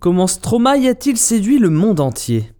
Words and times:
Comment 0.00 0.26
Stromae 0.26 0.88
a-t-il 0.88 1.18
séduit 1.18 1.58
le 1.58 1.68
monde 1.68 2.00
entier? 2.00 2.50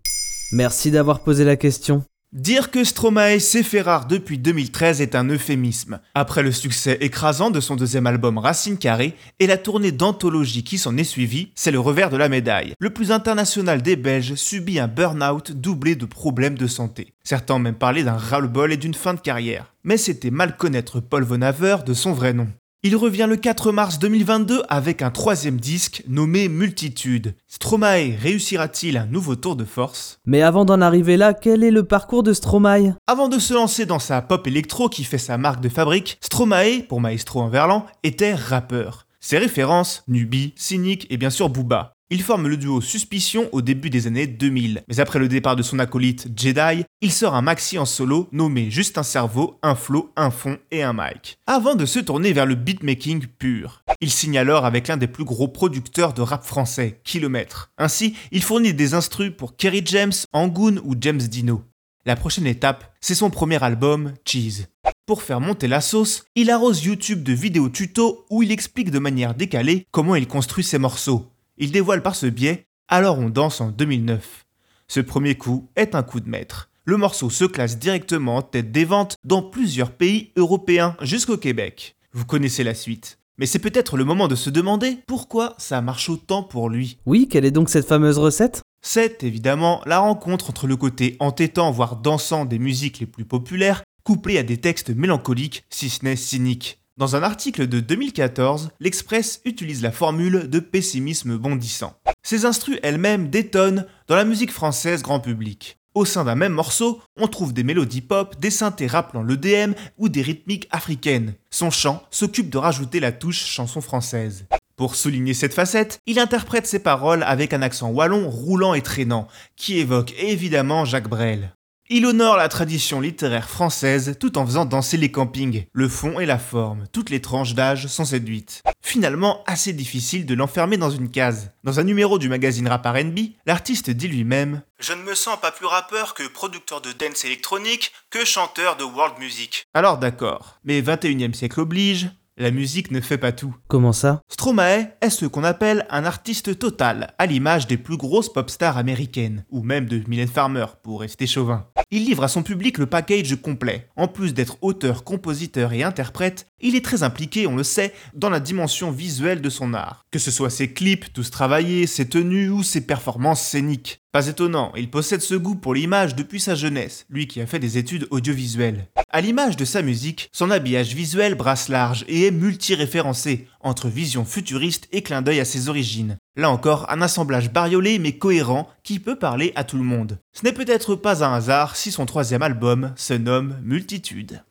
Merci 0.52 0.90
d'avoir 0.90 1.20
posé 1.20 1.42
la 1.42 1.56
question. 1.56 2.04
Dire 2.34 2.70
que 2.70 2.84
Stromae 2.84 3.40
s'est 3.40 3.62
fait 3.62 3.80
rare 3.80 4.06
depuis 4.06 4.36
2013 4.36 5.00
est 5.00 5.14
un 5.14 5.26
euphémisme. 5.26 6.00
Après 6.14 6.42
le 6.42 6.52
succès 6.52 6.98
écrasant 7.00 7.50
de 7.50 7.60
son 7.60 7.76
deuxième 7.76 8.06
album 8.06 8.36
Racine 8.36 8.76
Carrée 8.76 9.14
et 9.38 9.46
la 9.46 9.56
tournée 9.56 9.90
d'anthologie 9.90 10.64
qui 10.64 10.76
s'en 10.76 10.98
est 10.98 11.02
suivie, 11.02 11.50
c'est 11.54 11.70
le 11.70 11.80
revers 11.80 12.10
de 12.10 12.18
la 12.18 12.28
médaille. 12.28 12.74
Le 12.78 12.90
plus 12.90 13.10
international 13.10 13.80
des 13.80 13.96
Belges 13.96 14.34
subit 14.34 14.78
un 14.78 14.86
burn-out 14.86 15.52
doublé 15.52 15.94
de 15.94 16.04
problèmes 16.04 16.58
de 16.58 16.66
santé. 16.66 17.14
Certains 17.24 17.54
ont 17.54 17.58
même 17.58 17.74
parlé 17.74 18.04
d'un 18.04 18.18
ras-le-bol 18.18 18.70
et 18.70 18.76
d'une 18.76 18.92
fin 18.92 19.14
de 19.14 19.20
carrière. 19.20 19.72
Mais 19.82 19.96
c'était 19.96 20.30
mal 20.30 20.58
connaître 20.58 21.00
Paul 21.00 21.24
Von 21.24 21.40
Haver 21.40 21.78
de 21.86 21.94
son 21.94 22.12
vrai 22.12 22.34
nom. 22.34 22.48
Il 22.82 22.96
revient 22.96 23.26
le 23.28 23.36
4 23.36 23.72
mars 23.72 23.98
2022 23.98 24.62
avec 24.70 25.02
un 25.02 25.10
troisième 25.10 25.60
disque 25.60 26.02
nommé 26.08 26.48
Multitude. 26.48 27.34
Stromae 27.46 28.16
réussira-t-il 28.18 28.96
un 28.96 29.04
nouveau 29.04 29.36
tour 29.36 29.54
de 29.54 29.66
force? 29.66 30.18
Mais 30.24 30.40
avant 30.40 30.64
d'en 30.64 30.80
arriver 30.80 31.18
là, 31.18 31.34
quel 31.34 31.62
est 31.62 31.70
le 31.70 31.84
parcours 31.84 32.22
de 32.22 32.32
Stromae? 32.32 32.96
Avant 33.06 33.28
de 33.28 33.38
se 33.38 33.52
lancer 33.52 33.84
dans 33.84 33.98
sa 33.98 34.22
pop 34.22 34.46
électro 34.46 34.88
qui 34.88 35.04
fait 35.04 35.18
sa 35.18 35.36
marque 35.36 35.60
de 35.60 35.68
fabrique, 35.68 36.16
Stromae, 36.22 36.80
pour 36.88 37.02
Maestro 37.02 37.42
en 37.42 37.50
verlan, 37.50 37.84
était 38.02 38.34
rappeur. 38.34 39.06
Ses 39.20 39.36
références, 39.36 40.02
Nubi, 40.08 40.54
Cynic 40.56 41.06
et 41.10 41.18
bien 41.18 41.28
sûr 41.28 41.50
Booba. 41.50 41.92
Il 42.12 42.22
forme 42.22 42.48
le 42.48 42.56
duo 42.56 42.80
Suspicion 42.80 43.48
au 43.52 43.62
début 43.62 43.88
des 43.88 44.08
années 44.08 44.26
2000, 44.26 44.82
mais 44.88 44.98
après 44.98 45.20
le 45.20 45.28
départ 45.28 45.54
de 45.54 45.62
son 45.62 45.78
acolyte 45.78 46.26
Jedi, 46.36 46.84
il 47.00 47.12
sort 47.12 47.36
un 47.36 47.40
maxi 47.40 47.78
en 47.78 47.84
solo 47.84 48.28
nommé 48.32 48.68
Juste 48.68 48.98
un 48.98 49.04
cerveau, 49.04 49.60
un 49.62 49.76
flow, 49.76 50.10
un 50.16 50.32
fond 50.32 50.58
et 50.72 50.82
un 50.82 50.92
mic, 50.92 51.38
avant 51.46 51.76
de 51.76 51.86
se 51.86 52.00
tourner 52.00 52.32
vers 52.32 52.46
le 52.46 52.56
beatmaking 52.56 53.26
pur. 53.38 53.84
Il 54.00 54.10
signe 54.10 54.38
alors 54.38 54.64
avec 54.64 54.88
l'un 54.88 54.96
des 54.96 55.06
plus 55.06 55.22
gros 55.22 55.46
producteurs 55.46 56.12
de 56.12 56.20
rap 56.20 56.44
français, 56.44 57.00
Kilomètre. 57.04 57.70
Ainsi, 57.78 58.16
il 58.32 58.42
fournit 58.42 58.74
des 58.74 58.94
instrus 58.94 59.32
pour 59.38 59.56
Kerry 59.56 59.82
James, 59.84 60.12
Angoon 60.32 60.80
ou 60.82 60.96
James 61.00 61.18
Dino. 61.18 61.62
La 62.06 62.16
prochaine 62.16 62.48
étape, 62.48 62.92
c'est 63.00 63.14
son 63.14 63.30
premier 63.30 63.62
album, 63.62 64.14
Cheese. 64.24 64.66
Pour 65.06 65.22
faire 65.22 65.40
monter 65.40 65.68
la 65.68 65.80
sauce, 65.80 66.24
il 66.34 66.50
arrose 66.50 66.84
YouTube 66.84 67.22
de 67.22 67.32
vidéos 67.32 67.68
tuto 67.68 68.26
où 68.30 68.42
il 68.42 68.50
explique 68.50 68.90
de 68.90 68.98
manière 68.98 69.36
décalée 69.36 69.86
comment 69.92 70.16
il 70.16 70.26
construit 70.26 70.64
ses 70.64 70.78
morceaux 70.78 71.30
il 71.60 71.70
dévoile 71.70 72.02
par 72.02 72.16
ce 72.16 72.26
biais 72.26 72.66
Alors 72.88 73.18
on 73.18 73.28
danse 73.28 73.60
en 73.60 73.70
2009. 73.70 74.46
Ce 74.88 74.98
premier 74.98 75.36
coup 75.36 75.68
est 75.76 75.94
un 75.94 76.02
coup 76.02 76.18
de 76.18 76.28
maître. 76.28 76.70
Le 76.86 76.96
morceau 76.96 77.30
se 77.30 77.44
classe 77.44 77.78
directement 77.78 78.36
en 78.36 78.42
tête 78.42 78.72
des 78.72 78.86
ventes 78.86 79.14
dans 79.22 79.42
plusieurs 79.42 79.92
pays 79.92 80.32
européens 80.36 80.96
jusqu'au 81.02 81.36
Québec. 81.36 81.94
Vous 82.12 82.24
connaissez 82.24 82.64
la 82.64 82.74
suite. 82.74 83.18
Mais 83.38 83.46
c'est 83.46 83.58
peut-être 83.58 83.96
le 83.96 84.04
moment 84.04 84.26
de 84.26 84.34
se 84.34 84.50
demander 84.50 84.98
pourquoi 85.06 85.54
ça 85.58 85.82
marche 85.82 86.08
autant 86.08 86.42
pour 86.42 86.70
lui. 86.70 86.98
Oui, 87.06 87.28
quelle 87.28 87.44
est 87.44 87.50
donc 87.50 87.68
cette 87.68 87.86
fameuse 87.86 88.18
recette? 88.18 88.62
C'est 88.82 89.22
évidemment 89.22 89.82
la 89.84 89.98
rencontre 89.98 90.48
entre 90.48 90.66
le 90.66 90.76
côté 90.76 91.16
entêtant 91.20 91.70
voire 91.70 91.96
dansant 91.96 92.46
des 92.46 92.58
musiques 92.58 93.00
les 93.00 93.06
plus 93.06 93.26
populaires, 93.26 93.84
couplé 94.02 94.38
à 94.38 94.42
des 94.42 94.56
textes 94.56 94.90
mélancoliques, 94.90 95.64
si 95.68 95.90
ce 95.90 96.04
n'est 96.04 96.16
cyniques. 96.16 96.79
Dans 97.00 97.16
un 97.16 97.22
article 97.22 97.66
de 97.66 97.80
2014, 97.80 98.72
l'Express 98.78 99.40
utilise 99.46 99.80
la 99.80 99.90
formule 99.90 100.50
de 100.50 100.60
pessimisme 100.60 101.38
bondissant. 101.38 101.94
Ces 102.22 102.44
instrus 102.44 102.78
elles-mêmes 102.82 103.30
détonnent 103.30 103.86
dans 104.06 104.16
la 104.16 104.26
musique 104.26 104.52
française 104.52 105.02
grand 105.02 105.18
public. 105.18 105.78
Au 105.94 106.04
sein 106.04 106.24
d'un 106.24 106.34
même 106.34 106.52
morceau, 106.52 107.00
on 107.16 107.26
trouve 107.26 107.54
des 107.54 107.64
mélodies 107.64 108.02
pop, 108.02 108.38
des 108.38 108.50
synthés 108.50 108.86
rappelant 108.86 109.22
l'EDM 109.22 109.72
ou 109.96 110.10
des 110.10 110.20
rythmiques 110.20 110.68
africaines. 110.72 111.32
Son 111.50 111.70
chant 111.70 112.02
s'occupe 112.10 112.50
de 112.50 112.58
rajouter 112.58 113.00
la 113.00 113.12
touche 113.12 113.46
chanson 113.46 113.80
française. 113.80 114.44
Pour 114.76 114.94
souligner 114.94 115.32
cette 115.32 115.54
facette, 115.54 116.00
il 116.04 116.18
interprète 116.18 116.66
ses 116.66 116.80
paroles 116.80 117.22
avec 117.22 117.54
un 117.54 117.62
accent 117.62 117.88
wallon 117.88 118.28
roulant 118.28 118.74
et 118.74 118.82
traînant, 118.82 119.26
qui 119.56 119.78
évoque 119.78 120.12
évidemment 120.18 120.84
Jacques 120.84 121.08
Brel. 121.08 121.54
Il 121.92 122.06
honore 122.06 122.36
la 122.36 122.48
tradition 122.48 123.00
littéraire 123.00 123.50
française 123.50 124.16
tout 124.20 124.38
en 124.38 124.46
faisant 124.46 124.64
danser 124.64 124.96
les 124.96 125.10
campings. 125.10 125.64
Le 125.72 125.88
fond 125.88 126.20
et 126.20 126.24
la 126.24 126.38
forme, 126.38 126.84
toutes 126.92 127.10
les 127.10 127.20
tranches 127.20 127.54
d'âge 127.54 127.88
sont 127.88 128.04
séduites. 128.04 128.62
Finalement, 128.80 129.42
assez 129.48 129.72
difficile 129.72 130.24
de 130.24 130.34
l'enfermer 130.34 130.76
dans 130.76 130.90
une 130.90 131.10
case. 131.10 131.50
Dans 131.64 131.80
un 131.80 131.82
numéro 131.82 132.20
du 132.20 132.28
magazine 132.28 132.68
Rap 132.68 132.86
R&B, 132.86 133.30
l'artiste 133.44 133.90
dit 133.90 134.06
lui-même 134.06 134.62
Je 134.78 134.92
ne 134.92 135.02
me 135.02 135.16
sens 135.16 135.40
pas 135.40 135.50
plus 135.50 135.66
rappeur 135.66 136.14
que 136.14 136.28
producteur 136.28 136.80
de 136.80 136.92
dance 136.92 137.24
électronique 137.24 137.90
que 138.10 138.24
chanteur 138.24 138.76
de 138.76 138.84
world 138.84 139.18
music. 139.18 139.66
Alors 139.74 139.98
d'accord, 139.98 140.60
mais 140.62 140.80
21e 140.82 141.34
siècle 141.34 141.58
oblige, 141.58 142.10
la 142.40 142.50
musique 142.50 142.90
ne 142.90 143.02
fait 143.02 143.18
pas 143.18 143.32
tout. 143.32 143.54
Comment 143.68 143.92
ça? 143.92 144.22
Stromae 144.28 144.92
est 145.02 145.10
ce 145.10 145.26
qu'on 145.26 145.44
appelle 145.44 145.86
un 145.90 146.06
artiste 146.06 146.58
total, 146.58 147.12
à 147.18 147.26
l'image 147.26 147.66
des 147.66 147.76
plus 147.76 147.98
grosses 147.98 148.32
pop 148.32 148.48
stars 148.48 148.78
américaines, 148.78 149.44
ou 149.50 149.62
même 149.62 149.84
de 149.84 150.02
Mylène 150.08 150.26
Farmer, 150.26 150.64
pour 150.82 151.00
rester 151.00 151.26
chauvin. 151.26 151.66
Il 151.92 152.04
livre 152.04 152.22
à 152.22 152.28
son 152.28 152.44
public 152.44 152.78
le 152.78 152.86
package 152.86 153.34
complet. 153.42 153.88
En 153.96 154.06
plus 154.06 154.32
d'être 154.32 154.58
auteur, 154.62 155.02
compositeur 155.02 155.72
et 155.72 155.82
interprète, 155.82 156.46
il 156.60 156.76
est 156.76 156.84
très 156.84 157.02
impliqué, 157.02 157.48
on 157.48 157.56
le 157.56 157.64
sait, 157.64 157.92
dans 158.14 158.30
la 158.30 158.38
dimension 158.38 158.92
visuelle 158.92 159.40
de 159.40 159.50
son 159.50 159.74
art. 159.74 160.04
Que 160.12 160.20
ce 160.20 160.30
soit 160.30 160.50
ses 160.50 160.72
clips, 160.72 161.12
tous 161.12 161.32
travaillés, 161.32 161.88
ses 161.88 162.08
tenues 162.08 162.48
ou 162.48 162.62
ses 162.62 162.82
performances 162.82 163.42
scéniques. 163.42 163.98
Pas 164.12 164.28
étonnant, 164.28 164.72
il 164.76 164.88
possède 164.88 165.20
ce 165.20 165.34
goût 165.34 165.56
pour 165.56 165.74
l'image 165.74 166.14
depuis 166.14 166.38
sa 166.38 166.54
jeunesse, 166.54 167.06
lui 167.10 167.26
qui 167.26 167.40
a 167.40 167.46
fait 167.46 167.58
des 167.58 167.76
études 167.76 168.06
audiovisuelles. 168.12 168.86
À 169.08 169.20
l'image 169.20 169.56
de 169.56 169.64
sa 169.64 169.82
musique, 169.82 170.28
son 170.32 170.52
habillage 170.52 170.94
visuel 170.94 171.34
brasse 171.34 171.68
large 171.68 172.04
et 172.06 172.26
est 172.26 172.30
multi-référencé, 172.30 173.48
entre 173.58 173.88
vision 173.88 174.24
futuriste 174.24 174.86
et 174.92 175.02
clin 175.02 175.22
d'œil 175.22 175.40
à 175.40 175.44
ses 175.44 175.68
origines. 175.68 176.18
Là 176.40 176.50
encore, 176.50 176.86
un 176.88 177.02
assemblage 177.02 177.52
bariolé 177.52 177.98
mais 177.98 178.16
cohérent 178.16 178.66
qui 178.82 178.98
peut 178.98 179.16
parler 179.16 179.52
à 179.56 179.64
tout 179.64 179.76
le 179.76 179.82
monde. 179.82 180.18
Ce 180.32 180.42
n'est 180.42 180.54
peut-être 180.54 180.94
pas 180.94 181.22
un 181.22 181.34
hasard 181.34 181.76
si 181.76 181.92
son 181.92 182.06
troisième 182.06 182.40
album 182.40 182.94
se 182.96 183.12
nomme 183.12 183.58
Multitude. 183.62 184.42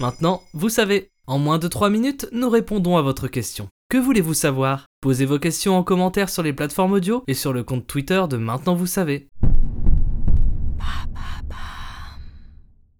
Maintenant, 0.00 0.42
vous 0.52 0.68
savez, 0.68 1.12
en 1.28 1.38
moins 1.38 1.60
de 1.60 1.68
3 1.68 1.90
minutes, 1.90 2.26
nous 2.32 2.50
répondons 2.50 2.96
à 2.96 3.02
votre 3.02 3.28
question. 3.28 3.68
Que 3.88 3.98
voulez-vous 3.98 4.34
savoir? 4.34 4.86
Posez 5.00 5.26
vos 5.26 5.38
questions 5.38 5.78
en 5.78 5.84
commentaire 5.84 6.28
sur 6.28 6.42
les 6.42 6.52
plateformes 6.52 6.94
audio 6.94 7.22
et 7.28 7.34
sur 7.34 7.52
le 7.52 7.62
compte 7.62 7.86
Twitter 7.86 8.24
de 8.28 8.36
Maintenant 8.36 8.74
vous 8.74 8.88
savez. 8.88 9.28